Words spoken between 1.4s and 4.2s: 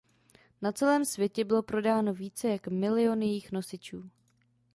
bylo prodáno více jak milión jejích nosičů.